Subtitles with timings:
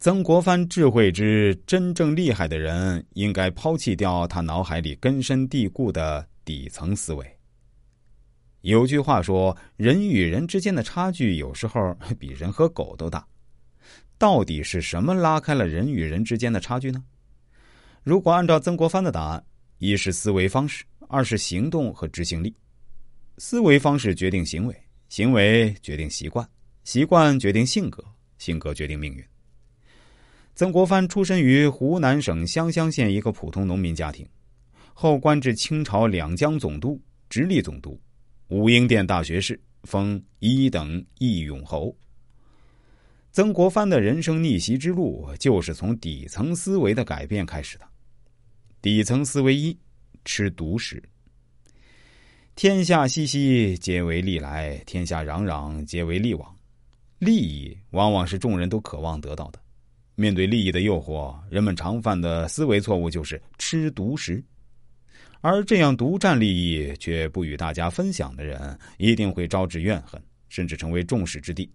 [0.00, 7.38] 曾国藩智慧之真正厉害的人，应该抛弃掉他脑海里根深蒂固的底层思维。
[8.62, 13.22] 有句话说：“人与人之间的差距，有时候比人和狗都大。”
[14.16, 17.04] 到底是什么拉开了人与人之间的差距呢？
[18.02, 19.44] 如果按照曾国藩的答案，
[19.76, 22.56] 一是思维方式，二是行动和执行力。
[23.36, 24.74] 思维方式决定行为，
[25.10, 26.48] 行为决定习惯，
[26.84, 28.02] 习惯决定性格，
[28.38, 29.22] 性格决定命运。
[30.54, 34.28] 曾国藩出身于湖南省湘乡县一个普通农民家庭，
[34.92, 37.98] 后官至清朝两江总督、直隶总督。
[38.48, 41.96] 武英殿大学士，封一等义勇侯。
[43.32, 47.84] 曾国藩的人生逆袭之路，就是从底层思维的改变开始的。
[48.82, 49.78] 底层思维一：
[50.24, 51.02] 吃独食。
[52.56, 56.54] 天下熙熙，皆为利来；天下攘攘，皆为利往。
[57.18, 59.60] 利益往往是众人都渴望得到的。
[60.14, 64.42] 面对利益的诱惑，人们常犯的思维错误就是吃独食。
[65.40, 71.70] 而这样独占利益却不与大家分享的人，一定会招致怨恨，甚至成为众矢之的。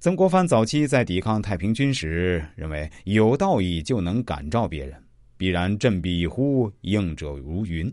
[0.00, 5.00] 曾国藩早期在抵抗太平军时，认为有道义就能感召别人，
[5.36, 7.92] 必然振臂一呼，应者如云。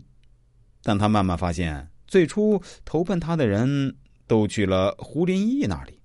[0.82, 3.96] 但他慢慢发现，最初投奔他的人
[4.26, 5.98] 都去了胡林翼那里，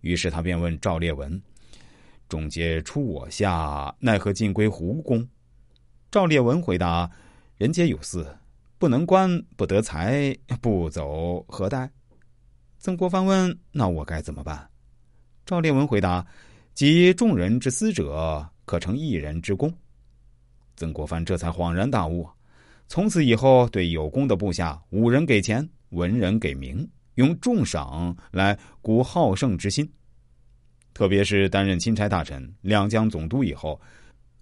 [0.00, 1.40] 于是他便问赵烈文
[2.32, 5.28] ：“众皆出我下，奈何尽归胡公？”
[6.10, 7.10] 赵烈文回答。
[7.58, 8.26] 人皆有私，
[8.78, 11.90] 不能官，不得财，不走何待？
[12.78, 14.66] 曾国藩问：“那我该怎么办？”
[15.44, 16.26] 赵烈文回答
[16.72, 19.70] ：“集众人之私者，可成一人之功。”
[20.74, 22.26] 曾国藩这才恍然大悟，
[22.88, 29.88] 从此以后，对有功的部下，武人给钱，文人给名，用重赏来鼓好胜之心。
[30.94, 33.80] 特别是担任钦差大臣、两江总督以后，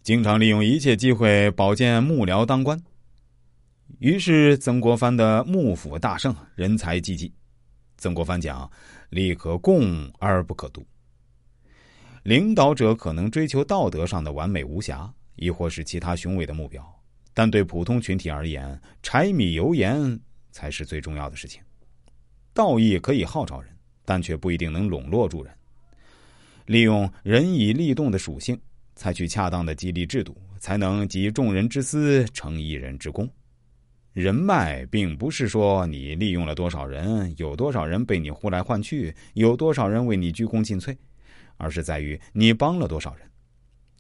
[0.03, 2.81] 经常利用一切机会保荐幕僚当官。
[3.99, 7.33] 于是，曾国藩的幕府大盛，人才济济。
[7.97, 8.71] 曾国藩讲
[9.11, 10.87] ：“利可共而不可独。”
[12.25, 16.83] 领导者可能追求道德上的完美无瑕，亦或是其他雄伟的目标，
[17.35, 20.19] 但对普通群体而言，柴米油盐
[20.51, 21.63] 才是最重要的事情。
[22.55, 23.71] 道义可以号召人，
[24.05, 25.53] 但却不一定能笼络住人。
[26.71, 28.57] 利用人以利动的属性，
[28.95, 33.29] 采取恰当的激励制度，才能集众人之私，成一人之功。
[34.13, 40.97] 人脉并不是说你利用了多少人，有多少人被你呼来唤去，有多少人为你鞠躬尽瘁，
[41.57, 43.29] 而是在于你帮了多少人。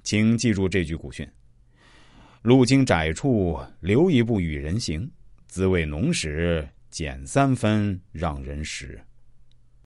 [0.04, 1.28] 请记住这句古训：
[2.42, 5.10] 路经窄处留一步与人行，
[5.48, 9.00] 滋味浓时减三分让人食。